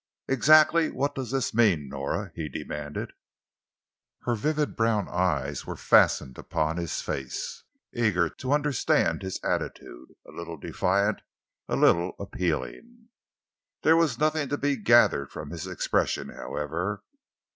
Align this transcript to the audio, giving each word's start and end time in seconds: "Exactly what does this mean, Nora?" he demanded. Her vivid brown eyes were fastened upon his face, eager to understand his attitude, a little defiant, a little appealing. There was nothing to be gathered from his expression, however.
"Exactly 0.27 0.89
what 0.89 1.13
does 1.13 1.29
this 1.29 1.53
mean, 1.53 1.87
Nora?" 1.87 2.31
he 2.33 2.49
demanded. 2.49 3.11
Her 4.23 4.33
vivid 4.33 4.75
brown 4.75 5.07
eyes 5.07 5.63
were 5.67 5.75
fastened 5.75 6.39
upon 6.39 6.77
his 6.77 7.03
face, 7.03 7.63
eager 7.93 8.27
to 8.27 8.51
understand 8.51 9.21
his 9.21 9.39
attitude, 9.43 10.15
a 10.27 10.31
little 10.31 10.57
defiant, 10.57 11.21
a 11.69 11.75
little 11.75 12.15
appealing. 12.19 13.09
There 13.83 13.95
was 13.95 14.17
nothing 14.17 14.49
to 14.49 14.57
be 14.57 14.75
gathered 14.75 15.29
from 15.31 15.51
his 15.51 15.67
expression, 15.67 16.29
however. 16.29 17.03